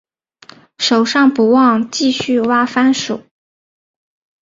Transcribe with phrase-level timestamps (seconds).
[0.79, 3.21] 手上不忘继续挖番薯